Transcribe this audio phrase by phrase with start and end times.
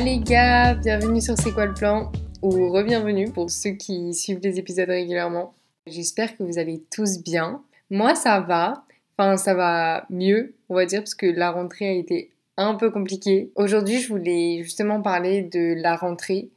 [0.00, 4.56] les gars, bienvenue sur C'est quoi le plan ou re-bienvenue pour ceux qui suivent les
[4.56, 5.54] épisodes régulièrement.
[5.88, 7.62] J'espère que vous allez tous bien.
[7.90, 11.92] Moi ça va, enfin ça va mieux on va dire parce que la rentrée a
[11.92, 13.50] été un peu compliquée.
[13.56, 16.50] Aujourd'hui je voulais justement parler de la rentrée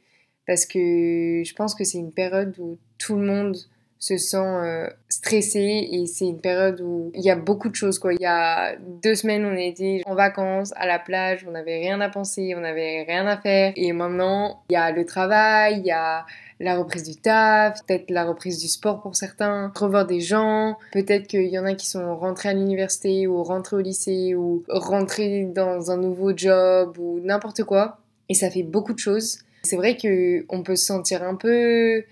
[0.46, 3.56] parce que je pense que c'est une période où tout le monde
[4.02, 8.00] se sent euh, stressé et c'est une période où il y a beaucoup de choses
[8.00, 8.12] quoi.
[8.12, 12.00] Il y a deux semaines on était en vacances à la plage, on n'avait rien
[12.00, 15.86] à penser, on n'avait rien à faire et maintenant il y a le travail, il
[15.86, 16.26] y a
[16.58, 21.28] la reprise du taf, peut-être la reprise du sport pour certains, revoir des gens, peut-être
[21.28, 25.44] qu'il y en a qui sont rentrés à l'université ou rentrés au lycée ou rentrés
[25.44, 27.98] dans un nouveau job ou n'importe quoi
[28.28, 29.38] et ça fait beaucoup de choses.
[29.62, 32.02] C'est vrai que on peut se sentir un peu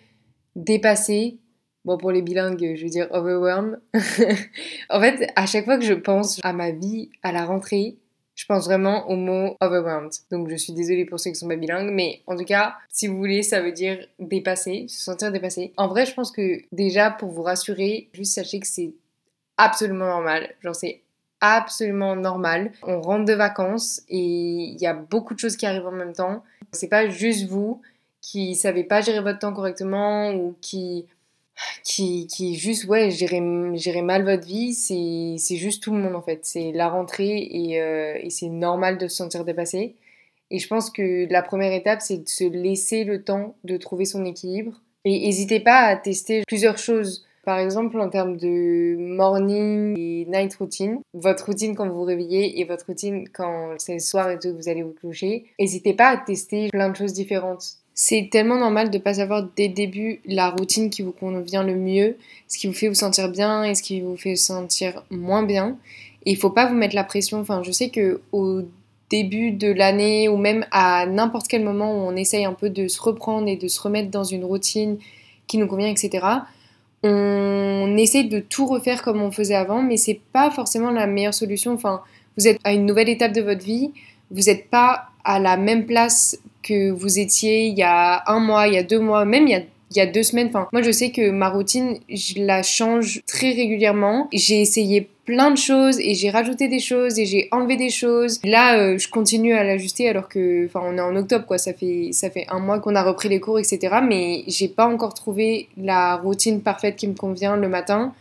[0.54, 1.38] dépassé
[1.84, 3.80] Bon, pour les bilingues, je veux dire overwhelmed.
[4.90, 7.96] en fait, à chaque fois que je pense à ma vie à la rentrée,
[8.34, 10.12] je pense vraiment au mot overwhelmed.
[10.30, 13.06] Donc je suis désolée pour ceux qui sont pas bilingues, mais en tout cas, si
[13.06, 15.72] vous voulez, ça veut dire dépasser, se sentir dépassé.
[15.76, 18.92] En vrai, je pense que déjà, pour vous rassurer, juste sachez que c'est
[19.56, 20.54] absolument normal.
[20.62, 21.02] Genre, c'est
[21.40, 22.72] absolument normal.
[22.82, 26.12] On rentre de vacances et il y a beaucoup de choses qui arrivent en même
[26.12, 26.44] temps.
[26.72, 27.80] C'est pas juste vous
[28.20, 31.06] qui savez pas gérer votre temps correctement ou qui
[31.84, 36.40] qui, qui juste, ouais, gérer, mal votre vie, c'est juste tout le monde en fait.
[36.42, 39.96] C'est la rentrée et, euh, et c'est normal de se sentir dépassé.
[40.50, 44.04] Et je pense que la première étape, c'est de se laisser le temps de trouver
[44.04, 44.80] son équilibre.
[45.04, 47.24] Et n'hésitez pas à tester plusieurs choses.
[47.44, 52.60] Par exemple, en termes de morning et night routine, votre routine quand vous vous réveillez
[52.60, 55.46] et votre routine quand c'est le soir et tout, vous allez vous coucher.
[55.58, 59.46] N'hésitez pas à tester plein de choses différentes c'est tellement normal de ne pas savoir
[59.56, 62.16] dès le début la routine qui vous convient le mieux,
[62.48, 65.76] ce qui vous fait vous sentir bien et ce qui vous fait sentir moins bien.
[66.24, 67.40] Et il faut pas vous mettre la pression.
[67.40, 68.62] Enfin, je sais que au
[69.10, 72.88] début de l'année ou même à n'importe quel moment où on essaye un peu de
[72.88, 74.98] se reprendre et de se remettre dans une routine
[75.46, 76.26] qui nous convient, etc.
[77.02, 81.34] On essaye de tout refaire comme on faisait avant, mais c'est pas forcément la meilleure
[81.34, 81.72] solution.
[81.72, 82.02] Enfin,
[82.38, 83.90] vous êtes à une nouvelle étape de votre vie,
[84.30, 88.68] vous n'êtes pas à la même place que vous étiez il y a un mois,
[88.68, 90.48] il y a deux mois, même il y a il y a deux semaines.
[90.48, 94.28] Enfin, moi, je sais que ma routine, je la change très régulièrement.
[94.32, 98.40] J'ai essayé plein de choses et j'ai rajouté des choses et j'ai enlevé des choses.
[98.44, 101.58] Là, euh, je continue à l'ajuster alors que, enfin, on est en octobre, quoi.
[101.58, 103.96] Ça fait, ça fait un mois qu'on a repris les cours, etc.
[104.06, 108.14] Mais j'ai pas encore trouvé la routine parfaite qui me convient le matin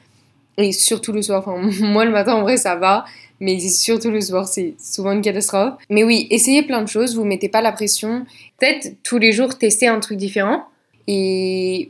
[0.58, 1.44] et surtout le soir.
[1.46, 3.06] Enfin, moi, le matin, en vrai, ça va
[3.40, 5.76] mais surtout le soir, c'est souvent une catastrophe.
[5.90, 8.26] Mais oui, essayez plein de choses, vous mettez pas la pression.
[8.60, 10.66] Peut-être tous les jours tester un truc différent
[11.08, 11.90] et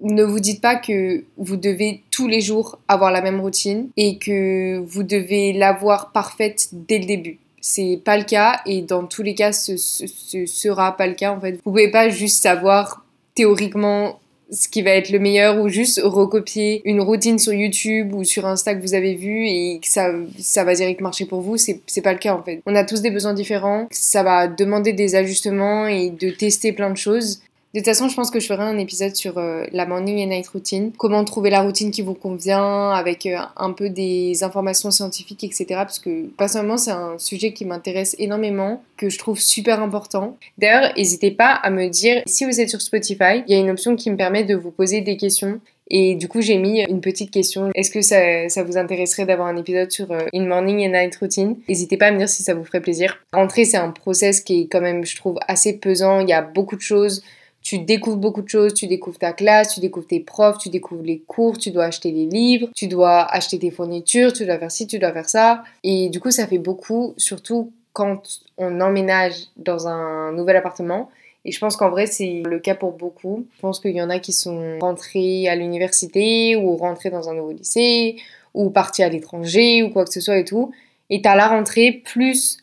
[0.00, 4.18] ne vous dites pas que vous devez tous les jours avoir la même routine et
[4.18, 7.38] que vous devez l'avoir parfaite dès le début.
[7.60, 11.32] C'est pas le cas et dans tous les cas, ce, ce sera pas le cas
[11.32, 11.52] en fait.
[11.52, 14.20] Vous pouvez pas juste savoir théoriquement
[14.54, 18.46] ce qui va être le meilleur ou juste recopier une routine sur YouTube ou sur
[18.46, 21.80] Insta que vous avez vu et que ça, ça va direct marcher pour vous, c'est,
[22.02, 22.62] pas le cas en fait.
[22.66, 26.90] On a tous des besoins différents, ça va demander des ajustements et de tester plein
[26.90, 27.40] de choses.
[27.74, 30.26] De toute façon, je pense que je ferai un épisode sur euh, la morning et
[30.26, 34.92] night routine, comment trouver la routine qui vous convient, avec euh, un peu des informations
[34.92, 35.66] scientifiques, etc.
[35.70, 40.36] Parce que personnellement, c'est un sujet qui m'intéresse énormément, que je trouve super important.
[40.56, 43.70] D'ailleurs, n'hésitez pas à me dire, si vous êtes sur Spotify, il y a une
[43.70, 45.58] option qui me permet de vous poser des questions.
[45.90, 47.72] Et du coup, j'ai mis une petite question.
[47.74, 51.56] Est-ce que ça, vous intéresserait d'avoir un épisode sur euh, une morning et night routine?
[51.68, 53.18] N'hésitez pas à me dire si ça vous ferait plaisir.
[53.32, 56.20] Rentrer, c'est un process qui est quand même, je trouve, assez pesant.
[56.20, 57.24] Il y a beaucoup de choses
[57.64, 61.02] tu découvres beaucoup de choses, tu découvres ta classe, tu découvres tes profs, tu découvres
[61.02, 64.70] les cours, tu dois acheter les livres, tu dois acheter tes fournitures, tu dois faire
[64.70, 65.64] ci, tu dois faire ça.
[65.82, 68.22] Et du coup, ça fait beaucoup, surtout quand
[68.58, 71.10] on emménage dans un nouvel appartement.
[71.46, 73.46] Et je pense qu'en vrai, c'est le cas pour beaucoup.
[73.56, 77.34] Je pense qu'il y en a qui sont rentrés à l'université ou rentrés dans un
[77.34, 78.16] nouveau lycée
[78.52, 80.70] ou partis à l'étranger ou quoi que ce soit et tout.
[81.08, 82.58] Et t'as la rentrée plus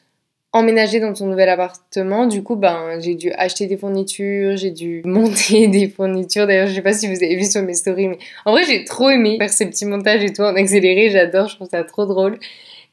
[0.53, 5.01] emménager dans ton nouvel appartement, du coup, ben, j'ai dû acheter des fournitures, j'ai dû
[5.06, 6.48] monter des fournitures.
[6.48, 8.83] D'ailleurs, je sais pas si vous avez vu sur mes stories, mais en vrai, j'ai
[8.83, 11.09] trop aimé faire ces petits montages et tout en accéléré.
[11.09, 12.38] J'adore, je trouve ça trop drôle.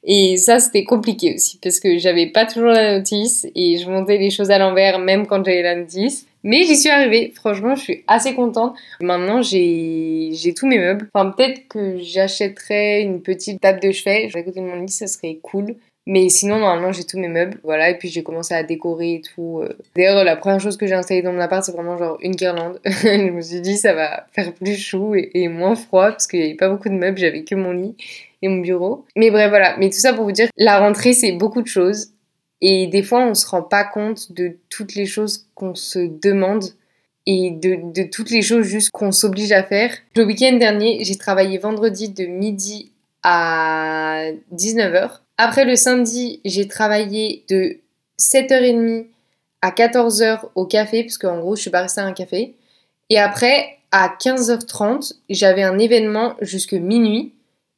[0.05, 4.17] Et ça, c'était compliqué aussi parce que j'avais pas toujours la notice et je montais
[4.17, 6.27] les choses à l'envers même quand j'avais la notice.
[6.45, 7.33] Mais j'y suis arrivée.
[7.35, 8.77] Franchement, je suis assez contente.
[9.01, 11.11] Maintenant, j'ai, j'ai tous mes meubles.
[11.13, 15.09] Enfin, peut-être que j'achèterais une petite table de chevet à côté de mon lit, ça
[15.09, 15.75] serait cool.
[16.09, 17.61] Mais sinon, normalement, j'ai tous mes meubles.
[17.63, 19.61] Voilà, et puis j'ai commencé à décorer et tout.
[19.63, 19.77] Euh.
[19.95, 22.81] D'ailleurs, la première chose que j'ai installée dans mon appart, c'est vraiment genre une guirlande.
[22.87, 26.47] je me suis dit, ça va faire plus chaud et, moins froid parce qu'il n'y
[26.47, 27.95] avait pas beaucoup de meubles, j'avais que mon lit
[28.41, 29.05] et mon bureau.
[29.17, 29.77] Mais bref, voilà.
[29.77, 32.09] Mais tout ça pour vous dire, la rentrée, c'est beaucoup de choses.
[32.63, 36.65] Et des fois, on se rend pas compte de toutes les choses qu'on se demande
[37.27, 39.95] et de, de toutes les choses juste qu'on s'oblige à faire.
[40.17, 44.23] Le week-end dernier, j'ai travaillé vendredi de midi à
[44.55, 45.21] 19h.
[45.39, 47.79] Après le samedi, j'ai travaillé de
[48.19, 49.07] 7h30
[49.63, 52.57] à 14h au café, parce qu'en gros, je suis restée à un café.
[53.09, 57.35] Et après, à 15h30, j'avais un événement jusque minuit.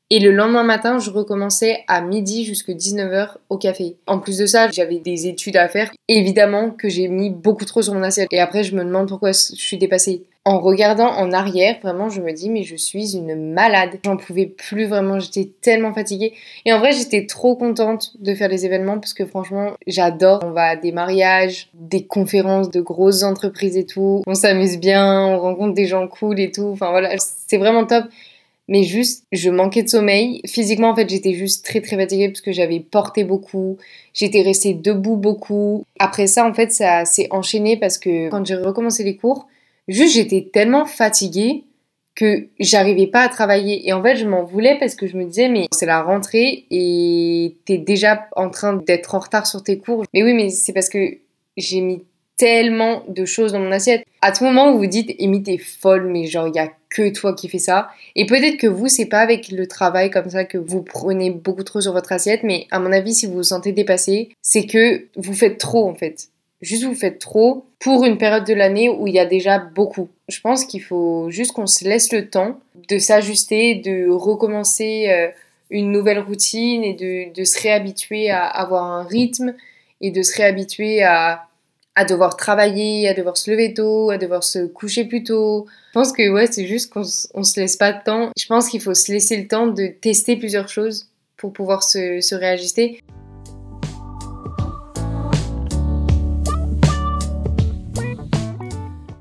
[0.09, 3.97] Et le lendemain matin, je recommençais à midi jusqu'à 19h au café.
[4.07, 5.93] En plus de ça, j'avais des études à faire.
[6.09, 8.29] Évidemment que j'ai mis beaucoup trop sur mon assiette.
[8.33, 10.25] Et après, je me demande pourquoi je suis dépassée.
[10.47, 14.01] En regardant en arrière, vraiment, je me dis, mais je suis une malade.
[14.05, 16.33] J'en pouvais plus vraiment, j'étais tellement fatiguée.
[16.65, 20.41] Et en vrai, j'étais trop contente de faire les événements parce que franchement, j'adore.
[20.43, 24.23] On va à des mariages, des conférences de grosses entreprises et tout.
[24.27, 26.71] On s'amuse bien, on rencontre des gens cool et tout.
[26.73, 28.05] Enfin voilà, c'est vraiment top
[28.71, 30.41] mais juste je manquais de sommeil.
[30.47, 33.77] Physiquement en fait j'étais juste très très fatiguée parce que j'avais porté beaucoup,
[34.15, 35.85] j'étais restée debout beaucoup.
[35.99, 39.49] Après ça en fait ça s'est enchaîné parce que quand j'ai recommencé les cours,
[39.89, 41.65] juste j'étais tellement fatiguée
[42.15, 45.25] que j'arrivais pas à travailler et en fait je m'en voulais parce que je me
[45.25, 49.79] disais mais c'est la rentrée et t'es déjà en train d'être en retard sur tes
[49.79, 50.05] cours.
[50.13, 51.19] Mais oui mais c'est parce que
[51.57, 52.05] j'ai mis
[52.41, 54.03] tellement de choses dans mon assiette.
[54.23, 57.13] À tout moment, vous vous dites, Amy, t'es folle, mais genre, il y a que
[57.13, 57.91] toi qui fais ça.
[58.17, 61.65] Et peut-être que vous, c'est pas avec le travail comme ça que vous prenez beaucoup
[61.65, 65.05] trop sur votre assiette, mais à mon avis, si vous vous sentez dépassé, c'est que
[65.17, 66.29] vous faites trop, en fait.
[66.63, 70.09] Juste vous faites trop pour une période de l'année où il y a déjà beaucoup.
[70.29, 75.29] Je pense qu'il faut juste qu'on se laisse le temps de s'ajuster, de recommencer euh,
[75.71, 76.93] une nouvelle routine et
[77.35, 79.55] de, se réhabituer à avoir un rythme
[80.01, 81.47] et de se réhabituer à
[81.97, 85.67] à devoir travailler, à devoir se lever tôt, à devoir se coucher plus tôt.
[85.89, 87.03] Je pense que ouais, c'est juste qu'on
[87.35, 88.31] on se laisse pas de temps.
[88.39, 92.21] Je pense qu'il faut se laisser le temps de tester plusieurs choses pour pouvoir se,
[92.21, 93.03] se réajuster.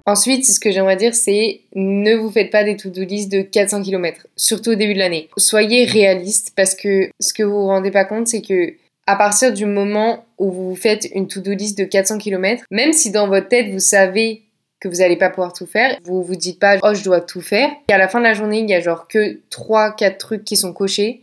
[0.09, 3.83] Ensuite, ce que j'aimerais dire, c'est ne vous faites pas des to-do list de 400
[3.83, 5.29] km, surtout au début de l'année.
[5.37, 8.73] Soyez réaliste parce que ce que vous vous rendez pas compte, c'est que
[9.05, 13.11] à partir du moment où vous faites une to-do list de 400 km, même si
[13.11, 14.41] dans votre tête vous savez
[14.79, 17.41] que vous n'allez pas pouvoir tout faire, vous vous dites pas oh je dois tout
[17.41, 17.69] faire.
[17.87, 20.43] Et à la fin de la journée, il y a genre que 3 4 trucs
[20.43, 21.21] qui sont cochés.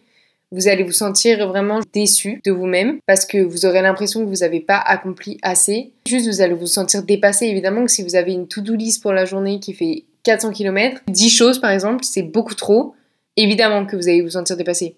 [0.52, 4.42] Vous allez vous sentir vraiment déçu de vous-même parce que vous aurez l'impression que vous
[4.42, 5.92] n'avez pas accompli assez.
[6.06, 9.12] Juste vous allez vous sentir dépassé évidemment que si vous avez une to-do list pour
[9.12, 12.94] la journée qui fait 400 km, 10 choses par exemple, c'est beaucoup trop.
[13.36, 14.96] Évidemment que vous allez vous sentir dépassé.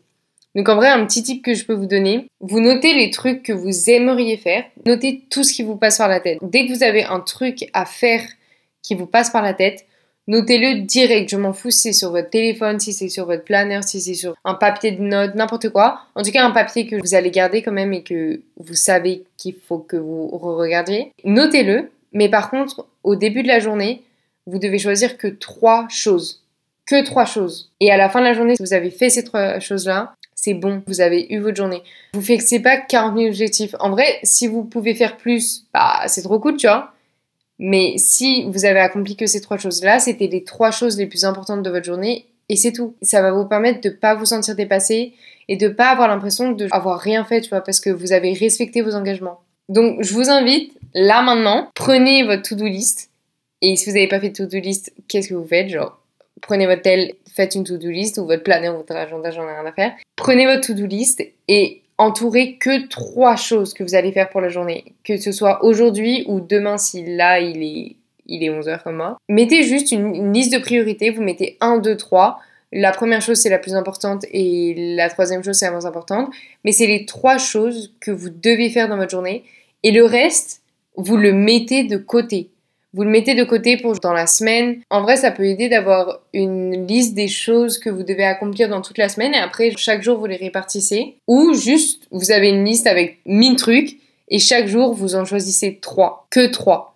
[0.54, 3.42] Donc en vrai, un petit tip que je peux vous donner, vous notez les trucs
[3.42, 6.38] que vous aimeriez faire, notez tout ce qui vous passe par la tête.
[6.42, 8.22] Dès que vous avez un truc à faire
[8.82, 9.86] qui vous passe par la tête,
[10.28, 11.28] notez-le direct.
[11.30, 14.14] Je m'en fous si c'est sur votre téléphone, si c'est sur votre planner, si c'est
[14.14, 16.02] sur un papier de notes, n'importe quoi.
[16.14, 19.24] En tout cas, un papier que vous allez garder quand même et que vous savez
[19.36, 21.12] qu'il faut que vous regardiez.
[21.24, 24.02] Notez-le, mais par contre, au début de la journée,
[24.46, 26.42] vous devez choisir que trois choses.
[26.86, 27.70] Que trois choses.
[27.80, 30.54] Et à la fin de la journée, si vous avez fait ces trois choses-là, c'est
[30.54, 31.82] bon, vous avez eu votre journée.
[32.14, 33.74] Vous fixez pas 40 000 objectifs.
[33.80, 36.92] En vrai, si vous pouvez faire plus, bah c'est trop cool, tu vois.
[37.58, 41.24] Mais si vous avez accompli que ces trois choses-là, c'était les trois choses les plus
[41.24, 42.94] importantes de votre journée et c'est tout.
[43.02, 45.14] Ça va vous permettre de pas vous sentir dépassé
[45.48, 48.80] et de pas avoir l'impression d'avoir rien fait, tu vois, parce que vous avez respecté
[48.80, 49.40] vos engagements.
[49.68, 53.10] Donc, je vous invite, là maintenant, prenez votre to-do list.
[53.60, 55.98] Et si vous n'avez pas fait de to-do list, qu'est-ce que vous faites Genre,
[56.40, 59.66] prenez votre tel, faites une to-do list ou votre planner, votre agenda, j'en ai rien
[59.66, 59.92] à faire.
[60.16, 64.48] Prenez votre to-do list et entourez que trois choses que vous allez faire pour la
[64.48, 64.94] journée.
[65.04, 69.18] Que ce soit aujourd'hui ou demain si là il est, il est 11h comme moi.
[69.28, 72.38] Mettez juste une, liste de priorités, vous mettez 1, 2, 3.
[72.72, 76.30] La première chose c'est la plus importante et la troisième chose c'est la moins importante.
[76.64, 79.42] Mais c'est les trois choses que vous devez faire dans votre journée.
[79.82, 80.62] Et le reste,
[80.96, 82.50] vous le mettez de côté.
[82.94, 84.80] Vous le mettez de côté pour dans la semaine.
[84.88, 88.80] En vrai, ça peut aider d'avoir une liste des choses que vous devez accomplir dans
[88.80, 91.16] toute la semaine et après, chaque jour, vous les répartissez.
[91.26, 95.78] Ou juste, vous avez une liste avec 1000 trucs et chaque jour, vous en choisissez
[95.80, 96.28] 3.
[96.30, 96.94] Que 3.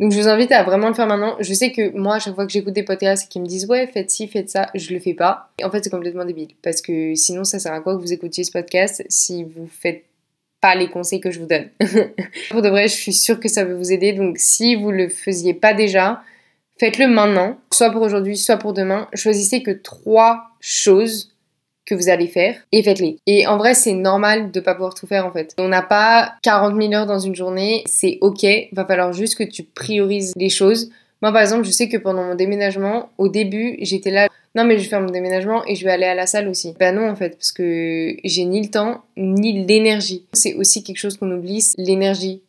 [0.00, 1.36] Donc, je vous invite à vraiment le faire maintenant.
[1.40, 3.86] Je sais que moi, à chaque fois que j'écoute des podcasts qui me disent ouais,
[3.86, 5.50] faites ci, faites ça, je le fais pas.
[5.62, 8.42] en fait, c'est complètement débile parce que sinon, ça sert à quoi que vous écoutiez
[8.42, 10.04] ce podcast si vous faites
[10.60, 11.68] pas les conseils que je vous donne.
[12.50, 14.12] pour de vrai, je suis sûre que ça va vous aider.
[14.12, 16.22] Donc si vous le faisiez pas déjà,
[16.78, 19.08] faites-le maintenant, soit pour aujourd'hui, soit pour demain.
[19.14, 21.34] Choisissez que trois choses
[21.86, 23.18] que vous allez faire et faites-les.
[23.26, 25.54] Et en vrai, c'est normal de pas pouvoir tout faire en fait.
[25.58, 28.46] On n'a pas 40 000 heures dans une journée, c'est ok.
[28.72, 30.90] Va falloir juste que tu priorises les choses.
[31.22, 34.78] Moi, par exemple, je sais que pendant mon déménagement, au début, j'étais là, non, mais
[34.78, 36.74] je vais faire mon déménagement et je vais aller à la salle aussi.
[36.78, 40.26] Ben non, en fait, parce que j'ai ni le temps, ni l'énergie.
[40.32, 42.42] C'est aussi quelque chose qu'on oublie, l'énergie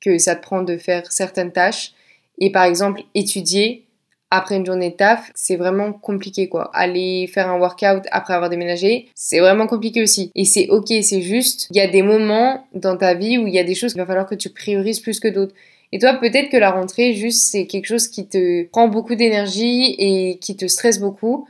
[0.00, 1.92] que ça te prend de faire certaines tâches.
[2.38, 3.86] Et par exemple, étudier,
[4.30, 6.70] après une journée de taf, c'est vraiment compliqué quoi.
[6.74, 10.32] Aller faire un workout après avoir déménagé, c'est vraiment compliqué aussi.
[10.34, 13.54] Et c'est ok, c'est juste, il y a des moments dans ta vie où il
[13.54, 15.54] y a des choses qu'il va falloir que tu priorises plus que d'autres.
[15.92, 19.94] Et toi, peut-être que la rentrée, juste, c'est quelque chose qui te prend beaucoup d'énergie
[19.98, 21.46] et qui te stresse beaucoup.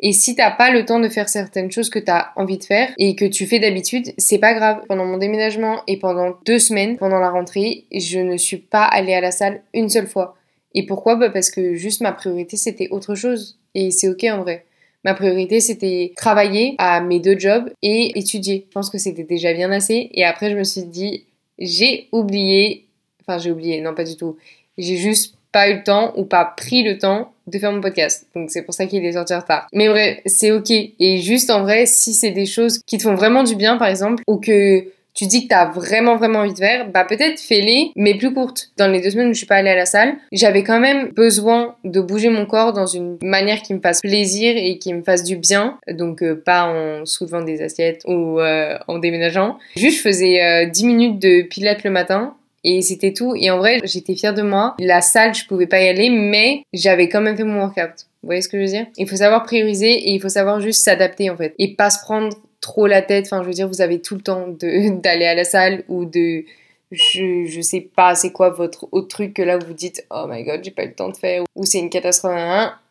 [0.00, 2.90] Et si t'as pas le temps de faire certaines choses que t'as envie de faire
[2.98, 4.82] et que tu fais d'habitude, c'est pas grave.
[4.88, 9.14] Pendant mon déménagement et pendant deux semaines, pendant la rentrée, je ne suis pas allée
[9.14, 10.36] à la salle une seule fois.
[10.74, 11.16] Et pourquoi?
[11.16, 13.58] Bah Parce que juste ma priorité c'était autre chose.
[13.74, 14.66] Et c'est ok en vrai.
[15.04, 18.66] Ma priorité c'était travailler à mes deux jobs et étudier.
[18.68, 20.10] Je pense que c'était déjà bien assez.
[20.12, 21.24] Et après je me suis dit,
[21.58, 22.87] j'ai oublié,
[23.28, 24.36] enfin j'ai oublié, non pas du tout.
[24.78, 28.26] J'ai juste pas eu le temps ou pas pris le temps de faire mon podcast.
[28.34, 29.66] Donc c'est pour ça qu'il est sorti en retard.
[29.72, 30.70] Mais vrai, c'est ok.
[30.70, 33.88] Et juste en vrai, si c'est des choses qui te font vraiment du bien par
[33.88, 34.84] exemple, ou que
[35.18, 38.70] tu dis que t'as vraiment vraiment envie de faire, bah peut-être fais-les, mais plus courtes.
[38.76, 41.08] Dans les deux semaines où je suis pas allée à la salle, j'avais quand même
[41.08, 45.02] besoin de bouger mon corps dans une manière qui me fasse plaisir et qui me
[45.02, 45.76] fasse du bien.
[45.90, 49.58] Donc euh, pas en soulevant des assiettes ou euh, en déménageant.
[49.74, 53.34] Juste je faisais 10 euh, minutes de pilates le matin et c'était tout.
[53.36, 54.74] Et en vrai, j'étais fière de moi.
[54.80, 58.06] La salle, je pouvais pas y aller, mais j'avais quand même fait mon workout.
[58.22, 58.86] Vous voyez ce que je veux dire?
[58.96, 61.54] Il faut savoir prioriser et il faut savoir juste s'adapter en fait.
[61.58, 63.26] Et pas se prendre trop la tête.
[63.26, 66.44] Enfin, je veux dire, vous avez tout le temps d'aller à la salle ou de.
[66.90, 70.42] Je, je sais pas, c'est quoi votre autre truc que là vous dites Oh my
[70.42, 72.34] god, j'ai pas eu le temps de faire ou c'est une catastrophe.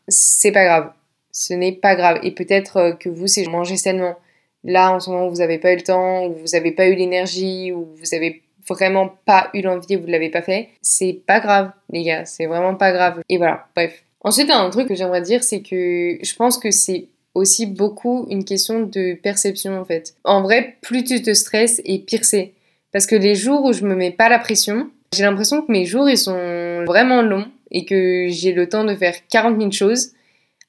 [0.08, 0.92] C'est pas grave.
[1.32, 2.20] Ce n'est pas grave.
[2.24, 4.16] Et peut-être euh, que vous, c'est manger sainement.
[4.64, 6.96] Là, en ce moment, vous avez pas eu le temps, ou vous avez pas eu
[6.96, 10.70] l'énergie, ou vous avez vraiment pas eu l'envie et vous l'avez pas fait.
[10.82, 12.26] C'est pas grave, les gars.
[12.26, 13.22] C'est vraiment pas grave.
[13.30, 14.04] Et voilà, bref.
[14.22, 18.44] Ensuite, un truc que j'aimerais dire, c'est que je pense que c'est aussi beaucoup une
[18.44, 20.16] question de perception en fait.
[20.24, 22.54] En vrai, plus tu te stresses et pire c'est.
[22.92, 25.86] Parce que les jours où je me mets pas la pression, j'ai l'impression que mes
[25.86, 30.12] jours ils sont vraiment longs et que j'ai le temps de faire 40 000 choses.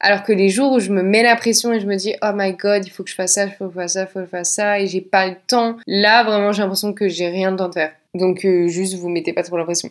[0.00, 2.30] Alors que les jours où je me mets la pression et je me dis oh
[2.32, 4.06] my god, il faut que je fasse ça, il faut que je fasse ça, il
[4.06, 7.08] faut que je fasse ça et j'ai pas le temps, là vraiment j'ai l'impression que
[7.08, 7.90] j'ai rien de temps de faire.
[8.14, 9.90] Donc euh, juste vous mettez pas trop la pression.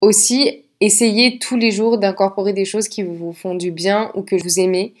[0.00, 4.40] Aussi, essayez tous les jours d'incorporer des choses qui vous font du bien ou que
[4.40, 4.94] vous aimez.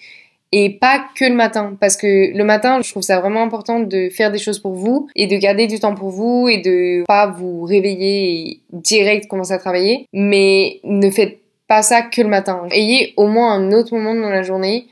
[0.56, 4.08] Et pas que le matin, parce que le matin, je trouve ça vraiment important de
[4.08, 7.26] faire des choses pour vous et de garder du temps pour vous et de pas
[7.26, 10.06] vous réveiller et direct commencer à travailler.
[10.12, 12.68] Mais ne faites pas ça que le matin.
[12.70, 14.86] Ayez au moins un autre moment dans la journée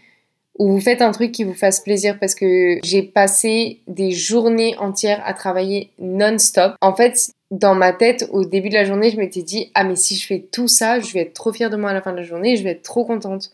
[0.58, 4.76] où vous faites un truc qui vous fasse plaisir parce que j'ai passé des journées
[4.78, 6.74] entières à travailler non-stop.
[6.80, 9.94] En fait, dans ma tête, au début de la journée, je m'étais dit Ah, mais
[9.94, 12.10] si je fais tout ça, je vais être trop fière de moi à la fin
[12.10, 13.52] de la journée, je vais être trop contente.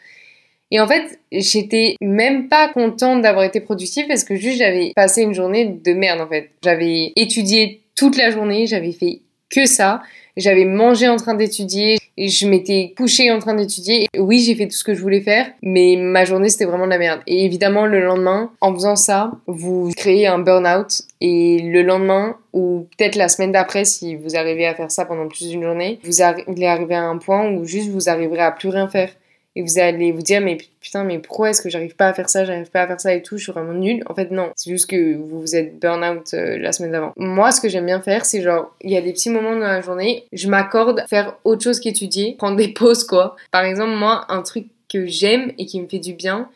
[0.71, 5.23] Et en fait, j'étais même pas contente d'avoir été productive parce que juste j'avais passé
[5.23, 6.51] une journée de merde en fait.
[6.63, 9.21] J'avais étudié toute la journée, j'avais fait
[9.51, 10.03] que ça.
[10.37, 14.07] J'avais mangé en train d'étudier, je m'étais couchée en train d'étudier.
[14.17, 16.91] Oui, j'ai fait tout ce que je voulais faire, mais ma journée c'était vraiment de
[16.91, 17.21] la merde.
[17.27, 21.03] Et évidemment, le lendemain, en faisant ça, vous créez un burn-out.
[21.21, 25.27] Et le lendemain, ou peut-être la semaine d'après, si vous arrivez à faire ça pendant
[25.27, 28.69] plus d'une journée, vous allez arriver à un point où juste vous arriverez à plus
[28.69, 29.11] rien faire
[29.59, 32.31] et vous allez vous dire mais putain mais pourquoi est-ce que j'arrive pas à faire
[32.31, 34.05] ça j'arrive pas à faire ça et tout je suis vraiment nulle.
[34.07, 37.13] En fait non c'est juste que vous vous êtes burn out euh, la semaine d'avant.
[37.17, 39.67] Moi ce que j'aime bien faire c'est genre il y a des petits moments dans
[39.67, 43.35] la journée je m'accorde faire autre chose qu'étudier prendre des pauses quoi.
[43.51, 46.49] Par exemple moi un truc que j'aime et qui me fait du bien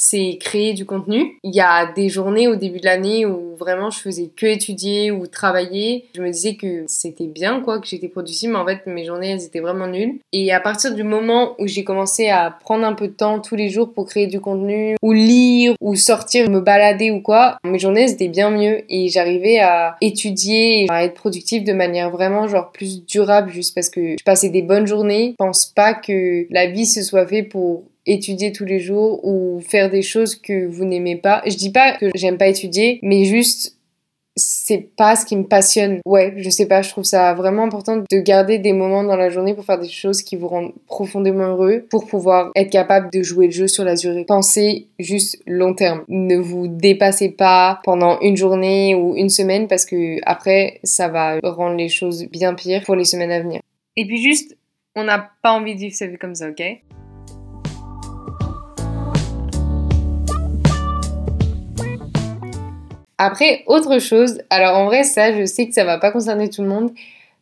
[0.00, 1.38] c'est créer du contenu.
[1.44, 5.10] Il y a des journées au début de l'année où vraiment je faisais que étudier
[5.10, 6.06] ou travailler.
[6.14, 9.32] Je me disais que c'était bien quoi, que j'étais productive, mais en fait mes journées
[9.32, 10.18] elles étaient vraiment nulles.
[10.32, 13.56] Et à partir du moment où j'ai commencé à prendre un peu de temps tous
[13.56, 17.78] les jours pour créer du contenu, ou lire, ou sortir, me balader ou quoi, mes
[17.78, 22.48] journées elles étaient bien mieux et j'arrivais à étudier à être productive de manière vraiment
[22.48, 25.32] genre plus durable juste parce que je passais des bonnes journées.
[25.32, 29.60] Je pense pas que la vie se soit fait pour étudier tous les jours ou
[29.60, 31.42] faire des choses que vous n'aimez pas.
[31.46, 33.76] Je dis pas que j'aime pas étudier, mais juste
[34.36, 36.00] c'est pas ce qui me passionne.
[36.06, 39.28] Ouais, je sais pas, je trouve ça vraiment important de garder des moments dans la
[39.28, 43.22] journée pour faire des choses qui vous rendent profondément heureux pour pouvoir être capable de
[43.22, 44.24] jouer le jeu sur la durée.
[44.24, 46.04] Pensez juste long terme.
[46.08, 51.38] Ne vous dépassez pas pendant une journée ou une semaine parce que après ça va
[51.42, 53.60] rendre les choses bien pires pour les semaines à venir.
[53.96, 54.56] Et puis juste,
[54.94, 56.62] on n'a pas envie de vivre sa vie comme ça, ok?
[63.22, 66.62] Après, autre chose, alors en vrai, ça, je sais que ça va pas concerner tout
[66.62, 66.90] le monde,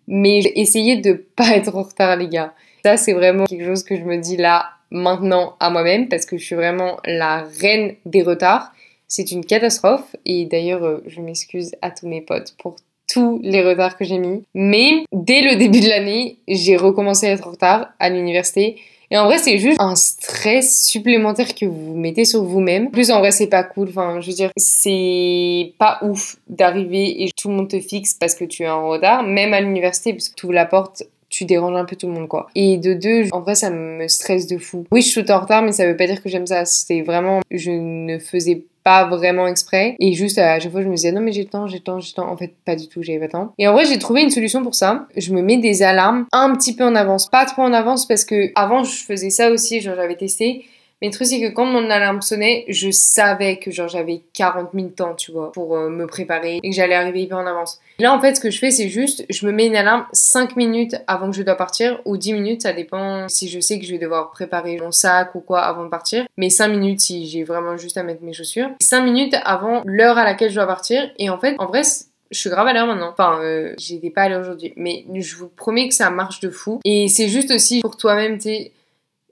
[0.08, 2.52] mais essayez de pas être en retard, les gars.
[2.85, 6.37] Ça, c'est vraiment quelque chose que je me dis là, maintenant, à moi-même, parce que
[6.37, 8.73] je suis vraiment la reine des retards.
[9.06, 12.75] C'est une catastrophe, et d'ailleurs, euh, je m'excuse à tous mes potes pour
[13.08, 14.42] tous les retards que j'ai mis.
[14.54, 18.80] Mais dès le début de l'année, j'ai recommencé à être en retard à l'université.
[19.10, 22.90] Et en vrai, c'est juste un stress supplémentaire que vous mettez sur vous-même.
[22.90, 23.88] Plus, en vrai, c'est pas cool.
[23.88, 28.34] Enfin, je veux dire, c'est pas ouf d'arriver et tout le monde te fixe parce
[28.34, 31.44] que tu es en retard, même à l'université, parce que tu ouvres la porte, tu
[31.44, 32.48] déranges un peu tout le monde quoi.
[32.54, 34.84] Et de deux, en vrai ça me stresse de fou.
[34.90, 36.64] Oui, je suis en retard mais ça veut pas dire que j'aime ça.
[36.64, 40.95] C'est vraiment je ne faisais pas vraiment exprès et juste à chaque fois je me
[40.95, 42.30] disais non mais j'ai le temps, j'ai le temps, j'ai le temps.
[42.30, 43.52] En fait, pas du tout, j'avais pas le temps.
[43.59, 45.07] Et en vrai, j'ai trouvé une solution pour ça.
[45.14, 48.25] Je me mets des alarmes un petit peu en avance, pas trop en avance parce
[48.25, 50.64] que avant je faisais ça aussi, genre j'avais testé
[51.00, 54.71] mais le truc, c'est que quand mon alarme sonnait, je savais que genre j'avais 40
[54.75, 57.80] 000 temps, tu vois, pour euh, me préparer et que j'allais arriver hyper en avance.
[58.00, 60.54] Là, en fait, ce que je fais, c'est juste, je me mets une alarme 5
[60.54, 63.84] minutes avant que je dois partir ou 10 minutes, ça dépend si je sais que
[63.84, 66.24] je vais devoir préparer mon sac ou quoi avant de partir.
[66.36, 68.70] Mais 5 minutes si j'ai vraiment juste à mettre mes chaussures.
[68.80, 71.10] 5 minutes avant l'heure à laquelle je dois partir.
[71.18, 71.82] Et en fait, en vrai,
[72.30, 73.10] je suis grave à l'heure maintenant.
[73.10, 74.72] Enfin, euh, j'étais pas à l'heure aujourd'hui.
[74.76, 76.80] Mais je vous promets que ça marche de fou.
[76.84, 78.70] Et c'est juste aussi pour toi-même, tu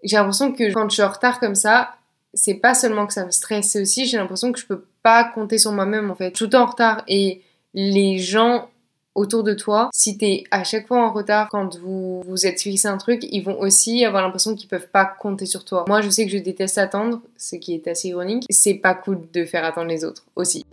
[0.03, 1.97] j'ai l'impression que quand je suis en retard comme ça,
[2.35, 5.25] c'est pas seulement que ça me stresse, c'est aussi j'ai l'impression que je peux pas
[5.25, 6.31] compter sur moi-même en fait.
[6.35, 7.41] Je suis tout en retard et
[7.79, 8.71] les gens
[9.15, 12.89] autour de toi, si t'es à chaque fois en retard quand vous vous êtes fixé
[12.89, 15.85] un truc, ils vont aussi avoir l'impression qu'ils peuvent pas compter sur toi.
[15.87, 18.45] Moi, je sais que je déteste attendre, ce qui est assez ironique.
[18.49, 20.65] C'est pas cool de faire attendre les autres aussi.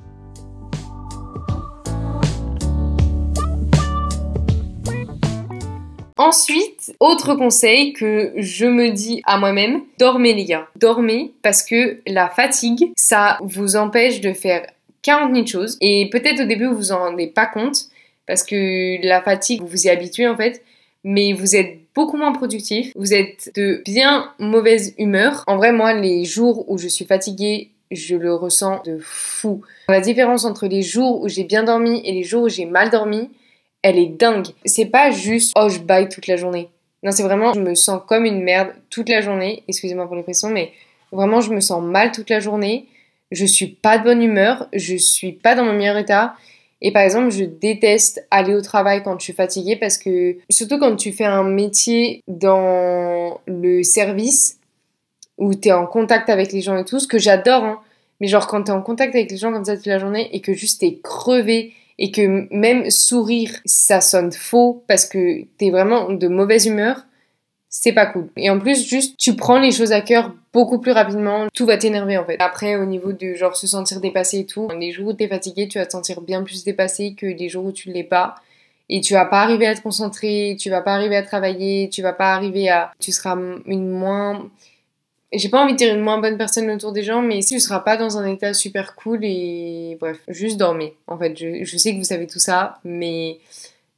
[6.18, 10.68] Ensuite, autre conseil que je me dis à moi-même, dormez les gars.
[10.78, 14.66] Dormez parce que la fatigue, ça vous empêche de faire
[15.04, 15.78] 40 000 choses.
[15.82, 17.86] Et peut-être au début vous vous en rendez pas compte
[18.26, 20.64] parce que la fatigue, vous vous y habituez en fait.
[21.04, 25.44] Mais vous êtes beaucoup moins productif, vous êtes de bien mauvaise humeur.
[25.48, 29.62] En vrai, moi, les jours où je suis fatiguée, je le ressens de fou.
[29.90, 32.90] La différence entre les jours où j'ai bien dormi et les jours où j'ai mal
[32.90, 33.30] dormi,
[33.82, 34.48] elle est dingue.
[34.66, 36.70] C'est pas juste oh je baille toute la journée.
[37.04, 39.64] Non, c'est vraiment je me sens comme une merde toute la journée.
[39.68, 40.72] Excusez-moi pour l'expression, mais
[41.12, 42.88] vraiment je me sens mal toute la journée.
[43.34, 46.36] Je suis pas de bonne humeur, je suis pas dans mon meilleur état.
[46.82, 50.78] Et par exemple, je déteste aller au travail quand je suis fatiguée parce que, surtout
[50.78, 54.60] quand tu fais un métier dans le service
[55.38, 57.80] où tu es en contact avec les gens et tout, ce que j'adore, hein.
[58.20, 60.30] mais genre quand tu es en contact avec les gens comme ça toute la journée
[60.36, 65.70] et que juste t'es crevé et que même sourire, ça sonne faux parce que t'es
[65.70, 67.06] vraiment de mauvaise humeur,
[67.76, 68.30] c'est pas cool.
[68.38, 71.76] Et en plus, juste, tu prends les choses à cœur beaucoup plus rapidement, tout va
[71.76, 72.38] t'énerver en fait.
[72.40, 75.68] Après, au niveau de genre se sentir dépassé et tout, les jours où t'es fatigué,
[75.68, 78.36] tu vas te sentir bien plus dépassé que les jours où tu l'es pas.
[78.90, 82.04] Et tu vas pas arriver à te concentrer, tu vas pas arriver à travailler, tu
[82.04, 82.92] vas pas arriver à...
[83.00, 84.52] Tu seras une moins
[85.36, 87.60] j'ai pas envie de dire une moins bonne personne autour des gens, mais si tu
[87.60, 90.92] seras pas dans un état super cool et bref, juste dormir.
[91.08, 93.40] En fait, je, sais que vous savez tout ça, mais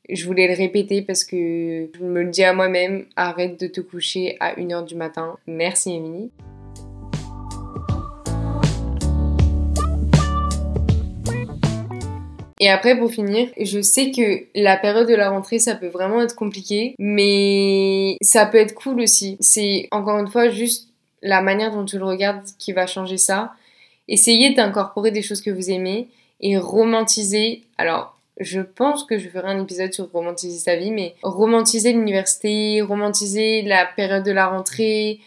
[0.10, 3.82] je voulais le répéter parce que je me le dis à moi-même, arrête de te
[3.82, 5.38] coucher à 1h du matin.
[5.48, 6.32] Merci Émilie.
[12.62, 16.22] Et après, pour finir, je sais que la période de la rentrée, ça peut vraiment
[16.22, 19.38] être compliqué, mais ça peut être cool aussi.
[19.42, 20.90] C'est encore une fois juste
[21.22, 23.54] la manière dont tu le regardes qui va changer ça.
[24.08, 26.08] Essayez d'incorporer des choses que vous aimez
[26.40, 27.64] et romantiser.
[27.78, 32.82] Alors, je pense que je ferai un épisode sur romantiser sa vie, mais romantiser l'université,
[32.82, 35.20] romantiser la période de la rentrée,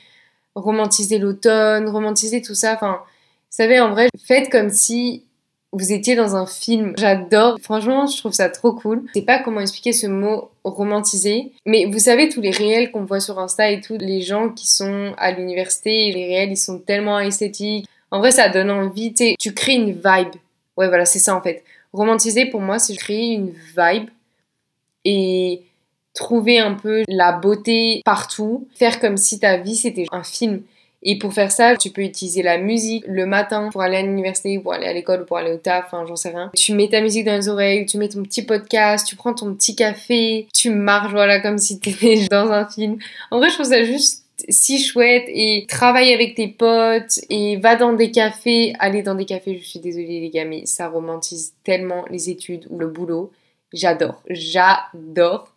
[0.55, 2.75] romantiser l'automne, romantiser tout ça.
[2.75, 5.25] Enfin, vous savez, en vrai, faites comme si
[5.73, 6.95] vous étiez dans un film.
[6.97, 7.59] J'adore.
[7.63, 9.03] Franchement, je trouve ça trop cool.
[9.09, 13.05] Je sais pas comment expliquer ce mot romantisé, mais vous savez tous les réels qu'on
[13.05, 16.79] voit sur Insta et tout, les gens qui sont à l'université, les réels, ils sont
[16.79, 17.87] tellement esthétiques.
[18.11, 19.15] En vrai, ça donne envie.
[19.39, 20.35] Tu crées une vibe.
[20.77, 21.65] Ouais, voilà, c'est ça en fait.
[21.93, 24.09] Romantiser pour moi, c'est créer une vibe
[25.05, 25.63] et
[26.15, 30.63] trouver un peu la beauté partout, faire comme si ta vie c'était un film.
[31.05, 34.59] Et pour faire ça, tu peux utiliser la musique le matin pour aller à l'université,
[34.59, 36.51] pour aller à l'école, pour aller au taf, enfin j'en sais rien.
[36.57, 39.55] Tu mets ta musique dans les oreilles, tu mets ton petit podcast, tu prends ton
[39.55, 42.99] petit café, tu marches voilà comme si t'étais dans un film.
[43.31, 47.77] En vrai, je trouve ça juste si chouette et travaille avec tes potes et va
[47.77, 48.73] dans des cafés.
[48.79, 52.67] Aller dans des cafés, je suis désolée les gars, mais ça romantise tellement les études
[52.71, 53.33] ou le boulot.
[53.73, 55.55] J'adore, j'adore.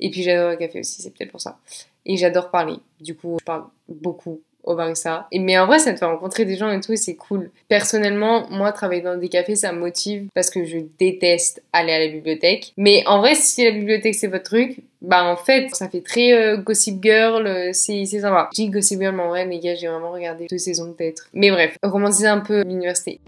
[0.00, 1.58] Et puis j'adore le café aussi, c'est peut-être pour ça.
[2.04, 2.76] Et j'adore parler.
[3.00, 5.26] Du coup, je parle beaucoup au barista.
[5.32, 7.50] Et, mais en vrai, ça te fait rencontrer des gens et tout, et c'est cool.
[7.68, 11.98] Personnellement, moi, travailler dans des cafés, ça me motive parce que je déteste aller à
[11.98, 12.72] la bibliothèque.
[12.76, 16.32] Mais en vrai, si la bibliothèque c'est votre truc, bah en fait, ça fait très
[16.32, 18.48] euh, Gossip Girl, euh, c'est sympa.
[18.52, 21.28] Je dis Gossip Girl, mais en vrai, les gars, j'ai vraiment regardé deux saisons peut-être.
[21.34, 23.20] Mais bref, romantiser un peu l'université.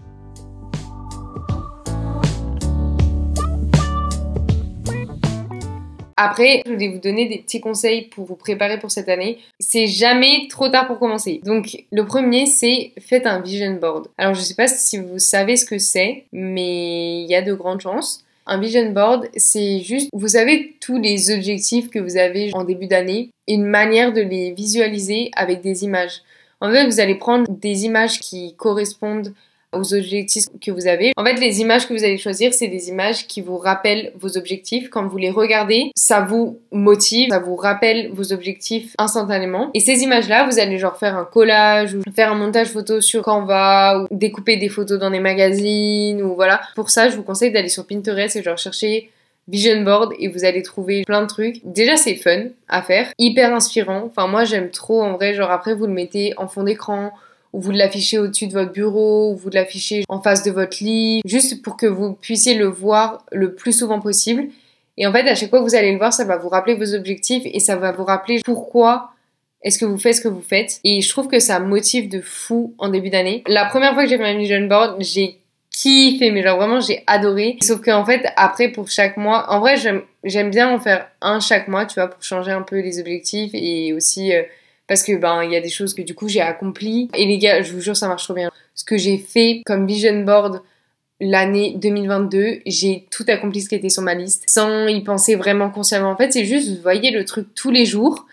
[6.19, 9.37] Après, je voulais vous donner des petits conseils pour vous préparer pour cette année.
[9.59, 11.41] C'est jamais trop tard pour commencer.
[11.45, 14.07] Donc, le premier, c'est faites un vision board.
[14.17, 17.53] Alors, je sais pas si vous savez ce que c'est, mais il y a de
[17.53, 18.25] grandes chances.
[18.47, 22.87] Un vision board, c'est juste, vous savez tous les objectifs que vous avez en début
[22.87, 26.21] d'année, une manière de les visualiser avec des images.
[26.61, 29.33] En fait, vous allez prendre des images qui correspondent
[29.73, 31.11] aux objectifs que vous avez.
[31.17, 34.37] En fait, les images que vous allez choisir, c'est des images qui vous rappellent vos
[34.37, 34.89] objectifs.
[34.89, 39.69] Quand vous les regardez, ça vous motive, ça vous rappelle vos objectifs instantanément.
[39.73, 43.23] Et ces images-là, vous allez genre faire un collage ou faire un montage photo sur
[43.23, 46.61] Canva ou découper des photos dans des magazines ou voilà.
[46.75, 49.09] Pour ça, je vous conseille d'aller sur Pinterest et genre chercher
[49.47, 51.61] vision board et vous allez trouver plein de trucs.
[51.63, 54.03] Déjà c'est fun à faire, hyper inspirant.
[54.05, 57.11] Enfin moi j'aime trop en vrai, genre après vous le mettez en fond d'écran
[57.57, 61.21] ou vous l'affichez au-dessus de votre bureau, ou vous l'affichez en face de votre lit,
[61.25, 64.49] juste pour que vous puissiez le voir le plus souvent possible.
[64.95, 66.75] Et en fait, à chaque fois que vous allez le voir, ça va vous rappeler
[66.75, 69.09] vos objectifs et ça va vous rappeler pourquoi
[69.63, 70.79] est-ce que vous faites ce que vous faites.
[70.83, 73.43] Et je trouve que ça motive de fou en début d'année.
[73.47, 75.39] La première fois que j'ai fait un vision board, j'ai
[75.71, 77.57] kiffé, mais genre vraiment j'ai adoré.
[77.63, 79.77] Sauf qu'en fait, après pour chaque mois, en vrai
[80.23, 83.51] j'aime bien en faire un chaque mois, tu vois, pour changer un peu les objectifs
[83.55, 84.31] et aussi...
[84.31, 84.43] Euh,
[84.87, 87.37] parce que ben il y a des choses que du coup j'ai accompli et les
[87.37, 88.51] gars je vous jure ça marche trop bien.
[88.73, 90.61] Ce que j'ai fait comme vision board
[91.19, 95.69] l'année 2022 j'ai tout accompli ce qui était sur ma liste sans y penser vraiment
[95.69, 96.09] consciemment.
[96.09, 98.25] En fait c'est juste vous voyez le truc tous les jours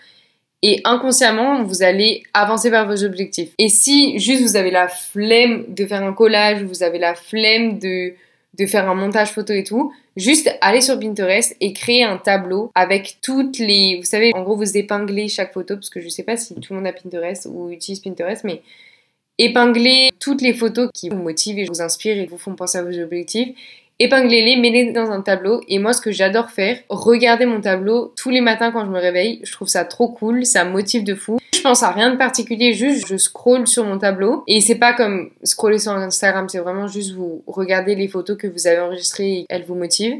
[0.63, 3.51] et inconsciemment vous allez avancer vers vos objectifs.
[3.59, 7.79] Et si juste vous avez la flemme de faire un collage vous avez la flemme
[7.79, 8.15] de
[8.59, 12.71] de faire un montage photo et tout, juste aller sur Pinterest et créer un tableau
[12.75, 13.97] avec toutes les...
[13.97, 16.73] Vous savez, en gros, vous épinglez chaque photo, parce que je sais pas si tout
[16.73, 18.63] le monde a Pinterest ou utilise Pinterest, mais
[19.39, 22.83] épinglez toutes les photos qui vous motivent et vous inspirent et vous font penser à
[22.83, 23.57] vos objectifs
[23.99, 25.61] épinglez-les, mettez-les dans un tableau.
[25.69, 28.99] Et moi, ce que j'adore faire, regarder mon tableau tous les matins quand je me
[28.99, 29.41] réveille.
[29.45, 31.39] Je trouve ça trop cool, ça motive de fou.
[31.55, 34.45] Je pense à rien de particulier, juste je scroll sur mon tableau.
[34.47, 38.47] Et c'est pas comme scroller sur Instagram, c'est vraiment juste vous regardez les photos que
[38.47, 40.19] vous avez enregistrées et elles vous motivent.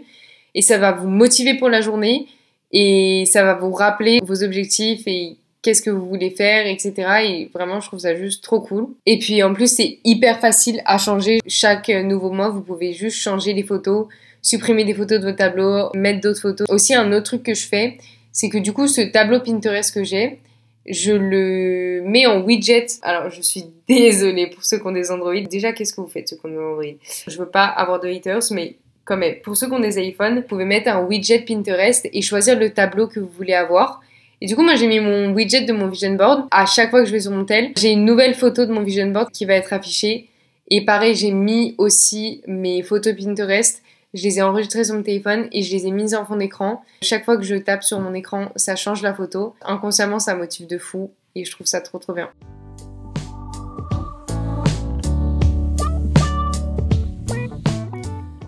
[0.55, 2.29] Et ça va vous motiver pour la journée
[2.73, 6.93] et ça va vous rappeler vos objectifs et qu'est-ce que vous voulez faire, etc.
[7.25, 8.89] Et vraiment, je trouve ça juste trop cool.
[9.07, 11.41] Et puis en plus, c'est hyper facile à changer.
[11.49, 14.07] Chaque nouveau mois, vous pouvez juste changer les photos,
[14.43, 16.69] supprimer des photos de votre tableau, mettre d'autres photos.
[16.69, 17.97] Aussi, un autre truc que je fais,
[18.31, 20.39] c'est que du coup, ce tableau Pinterest que j'ai,
[20.87, 22.87] je le mets en widget.
[23.01, 25.41] Alors, je suis désolée pour ceux qui ont des Android.
[25.51, 26.99] Déjà, qu'est-ce que vous faites, ceux qui ont des Android?
[27.27, 30.37] Je veux pas avoir de haters, mais quand même, pour ceux qui ont des iPhones,
[30.37, 34.03] vous pouvez mettre un widget Pinterest et choisir le tableau que vous voulez avoir.
[34.41, 36.47] Et du coup, moi, j'ai mis mon widget de mon vision board.
[36.51, 38.83] À chaque fois que je vais sur mon tel, j'ai une nouvelle photo de mon
[38.83, 40.29] vision board qui va être affichée.
[40.69, 43.83] Et pareil, j'ai mis aussi mes photos Pinterest.
[44.15, 46.83] Je les ai enregistrées sur mon téléphone et je les ai mises en fond d'écran.
[47.03, 49.55] Chaque fois que je tape sur mon écran, ça change la photo.
[49.63, 52.31] Inconsciemment, ça motive de fou et je trouve ça trop trop bien.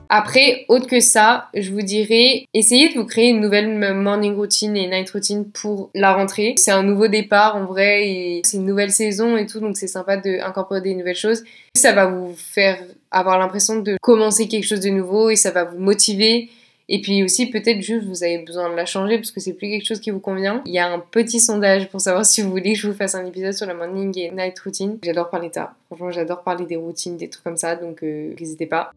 [0.09, 4.77] Après, autre que ça, je vous dirais, essayez de vous créer une nouvelle morning routine
[4.77, 6.55] et night routine pour la rentrée.
[6.57, 9.87] C'est un nouveau départ en vrai et c'est une nouvelle saison et tout, donc c'est
[9.87, 11.43] sympa d'incorporer des nouvelles choses.
[11.75, 12.79] Ça va vous faire
[13.11, 16.51] avoir l'impression de commencer quelque chose de nouveau et ça va vous motiver.
[16.89, 19.69] Et puis aussi, peut-être juste vous avez besoin de la changer parce que c'est plus
[19.69, 20.63] quelque chose qui vous convient.
[20.67, 23.15] Il y a un petit sondage pour savoir si vous voulez que je vous fasse
[23.15, 24.99] un épisode sur la morning et night routine.
[25.03, 25.75] J'adore parler de ça.
[25.87, 28.93] Franchement, j'adore parler des routines, des trucs comme ça, donc euh, n'hésitez pas.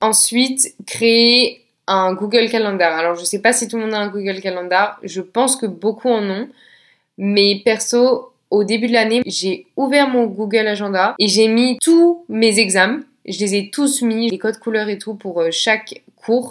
[0.00, 2.96] Ensuite, créer un Google Calendar.
[2.96, 4.98] Alors, je ne sais pas si tout le monde a un Google Calendar.
[5.02, 6.48] Je pense que beaucoup en ont.
[7.16, 12.24] Mais perso, au début de l'année, j'ai ouvert mon Google Agenda et j'ai mis tous
[12.28, 13.00] mes examens.
[13.26, 16.02] Je les ai tous mis, les codes couleurs et tout pour euh, chaque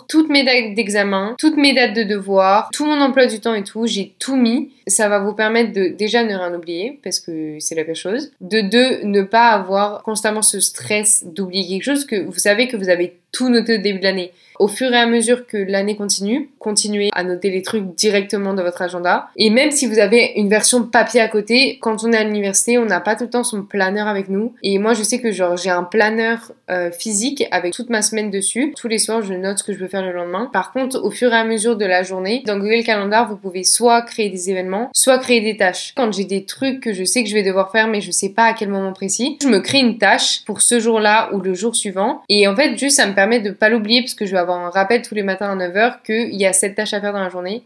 [0.08, 3.64] toutes mes dates d'examen, toutes mes dates de devoir, tout mon emploi du temps et
[3.64, 4.72] tout, j'ai tout mis.
[4.88, 8.32] Ça va vous permettre de déjà ne rien oublier parce que c'est la pire chose.
[8.42, 12.78] De deux, ne pas avoir constamment ce stress d'oublier quelque chose que vous savez que
[12.78, 14.32] vous avez tout noté au début de l'année.
[14.60, 18.64] Au fur et à mesure que l'année continue, continuez à noter les trucs directement dans
[18.64, 19.30] votre agenda.
[19.36, 22.78] Et même si vous avez une version papier à côté, quand on est à l'université,
[22.78, 24.54] on n'a pas tout le temps son planeur avec nous.
[24.64, 28.30] Et moi, je sais que genre j'ai un planeur euh, physique avec toute ma semaine
[28.30, 28.74] dessus.
[28.76, 30.50] Tous les soirs, je note ce que je veux faire le lendemain.
[30.52, 33.64] Par contre, au fur et à mesure de la journée, dans Google Calendar, vous pouvez
[33.64, 35.94] soit créer des événements, soit créer des tâches.
[35.96, 38.30] Quand j'ai des trucs que je sais que je vais devoir faire, mais je sais
[38.30, 41.54] pas à quel moment précis, je me crée une tâche pour ce jour-là ou le
[41.54, 42.22] jour suivant.
[42.30, 44.47] Et en fait, juste, ça me permet de pas l'oublier parce que je vais avoir
[44.56, 47.22] un rappel tous les matins à 9h qu'il y a cette tâche à faire dans
[47.22, 47.64] la journée.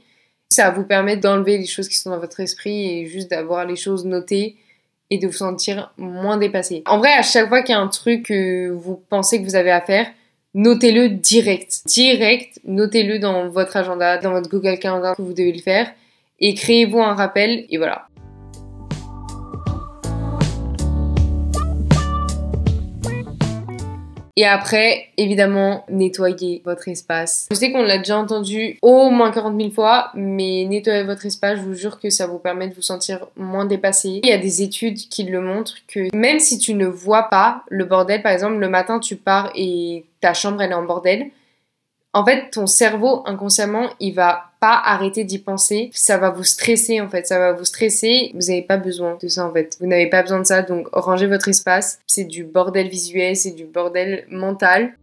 [0.50, 3.76] Ça vous permet d'enlever les choses qui sont dans votre esprit et juste d'avoir les
[3.76, 4.58] choses notées
[5.10, 6.84] et de vous sentir moins dépassé.
[6.86, 9.56] En vrai, à chaque fois qu'il y a un truc que vous pensez que vous
[9.56, 10.08] avez à faire,
[10.54, 11.82] notez-le direct.
[11.86, 15.92] Direct, notez-le dans votre agenda, dans votre Google Calendar que vous devez le faire
[16.40, 18.08] et créez-vous un rappel et voilà.
[24.42, 27.48] Et après, évidemment, nettoyez votre espace.
[27.52, 31.60] Je sais qu'on l'a déjà entendu au moins 40 000 fois, mais nettoyer votre espace,
[31.60, 34.20] je vous jure que ça vous permet de vous sentir moins dépassé.
[34.24, 37.62] Il y a des études qui le montrent que même si tu ne vois pas
[37.70, 41.30] le bordel, par exemple, le matin tu pars et ta chambre elle est en bordel,
[42.14, 45.90] en fait, ton cerveau, inconsciemment, il va pas arrêter d'y penser.
[45.92, 47.26] Ça va vous stresser, en fait.
[47.26, 48.30] Ça va vous stresser.
[48.36, 49.76] Vous n'avez pas besoin de ça, en fait.
[49.82, 50.62] Vous n'avez pas besoin de ça.
[50.62, 52.00] Donc, rangez votre espace.
[52.06, 54.94] C'est du bordel visuel, c'est du bordel mental.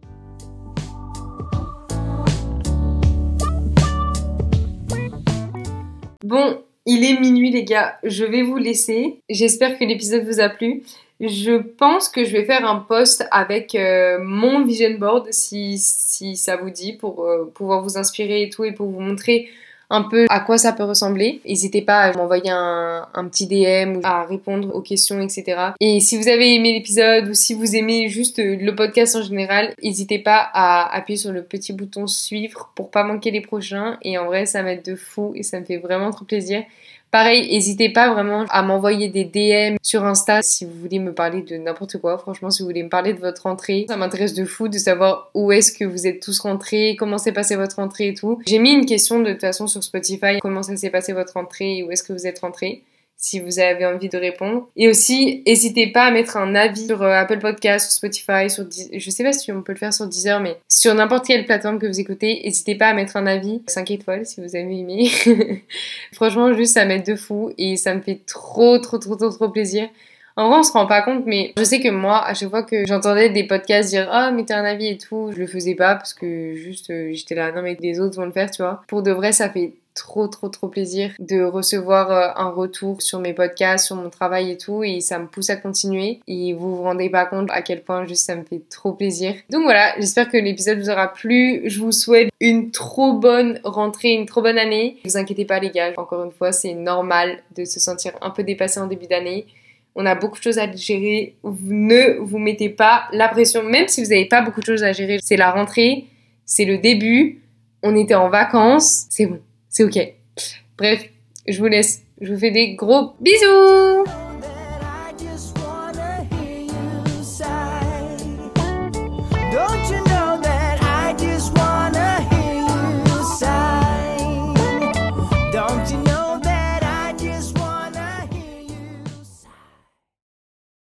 [6.23, 7.99] Bon, il est minuit, les gars.
[8.03, 9.19] Je vais vous laisser.
[9.29, 10.83] J'espère que l'épisode vous a plu.
[11.19, 16.37] Je pense que je vais faire un post avec euh, mon vision board si, si
[16.37, 19.49] ça vous dit pour euh, pouvoir vous inspirer et tout et pour vous montrer
[19.89, 21.41] un peu à quoi ça peut ressembler.
[21.45, 25.71] N'hésitez pas à m'envoyer un, un, petit DM ou à répondre aux questions, etc.
[25.79, 29.73] Et si vous avez aimé l'épisode ou si vous aimez juste le podcast en général,
[29.83, 33.97] n'hésitez pas à appuyer sur le petit bouton suivre pour pas manquer les prochains.
[34.03, 36.63] Et en vrai, ça m'aide de fou et ça me fait vraiment trop plaisir.
[37.11, 41.41] Pareil, n'hésitez pas vraiment à m'envoyer des DM sur Insta si vous voulez me parler
[41.41, 42.19] de n'importe quoi.
[42.19, 45.31] Franchement, si vous voulez me parler de votre rentrée, ça m'intéresse de fou de savoir
[45.33, 48.39] où est-ce que vous êtes tous rentrés, comment s'est passé votre rentrée et tout.
[48.45, 51.77] J'ai mis une question de toute façon sur Spotify, comment ça s'est passé votre rentrée
[51.77, 52.83] et où est-ce que vous êtes rentrés
[53.21, 54.69] si vous avez envie de répondre.
[54.77, 58.65] Et aussi, n'hésitez pas à mettre un avis sur euh, Apple Podcast, sur Spotify, sur
[58.93, 61.79] je sais pas si on peut le faire sur Deezer, mais sur n'importe quelle plateforme
[61.79, 65.09] que vous écoutez, n'hésitez pas à mettre un avis 5 étoiles si vous avez aimé.
[66.13, 69.49] Franchement, juste ça m'aide de fou et ça me fait trop trop trop trop trop
[69.49, 69.89] plaisir.
[70.39, 72.63] En vrai, on se rend pas compte, mais je sais que moi, à chaque fois
[72.63, 75.95] que j'entendais des podcasts dire oh, mettez un avis et tout, je le faisais pas
[75.95, 78.81] parce que juste euh, j'étais là, non, mais des autres vont le faire, tu vois.
[78.87, 83.19] Pour de vrai, ça fait trop trop trop plaisir de recevoir euh, un retour sur
[83.19, 86.73] mes podcasts, sur mon travail et tout et ça me pousse à continuer et vous
[86.73, 89.33] vous rendez pas compte à quel point juste ça me fait trop plaisir.
[89.49, 91.63] Donc voilà, j'espère que l'épisode vous aura plu.
[91.65, 94.99] Je vous souhaite une trop bonne rentrée, une trop bonne année.
[95.03, 98.29] Ne vous inquiétez pas les gars, encore une fois, c'est normal de se sentir un
[98.29, 99.45] peu dépassé en début d'année.
[99.95, 101.35] On a beaucoup de choses à gérer.
[101.43, 104.93] Ne vous mettez pas la pression, même si vous n'avez pas beaucoup de choses à
[104.93, 105.19] gérer.
[105.21, 106.05] C'est la rentrée,
[106.45, 107.41] c'est le début.
[107.83, 110.13] On était en vacances, c'est bon c'est ok.
[110.77, 111.05] Bref,
[111.47, 112.01] je vous laisse.
[112.19, 114.03] Je vous fais des gros bisous